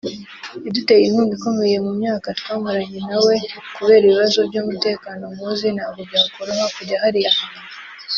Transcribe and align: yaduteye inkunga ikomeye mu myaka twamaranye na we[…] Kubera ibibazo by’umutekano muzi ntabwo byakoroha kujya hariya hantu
yaduteye 0.65 1.03
inkunga 1.05 1.33
ikomeye 1.37 1.77
mu 1.85 1.91
myaka 1.99 2.27
twamaranye 2.39 2.99
na 3.09 3.17
we[…] 3.25 3.35
Kubera 3.75 4.03
ibibazo 4.05 4.39
by’umutekano 4.49 5.23
muzi 5.37 5.67
ntabwo 5.75 6.01
byakoroha 6.09 6.65
kujya 6.75 6.95
hariya 7.03 7.31
hantu 7.39 7.63